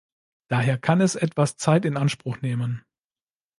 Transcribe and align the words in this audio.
Daher 0.47 0.79
kann 0.79 0.99
es 0.99 1.13
etwas 1.13 1.57
Zeit 1.57 1.85
in 1.85 1.95
Anspruch 1.95 2.41
nehmen. 2.41 2.83